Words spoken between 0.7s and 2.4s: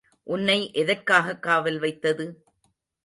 எதற்காகக் காவல் வைத்தது?